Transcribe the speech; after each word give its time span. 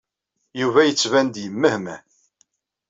Yuba 0.59 0.81
yettban-d 0.87 1.35
yemmehmeh. 1.43 2.01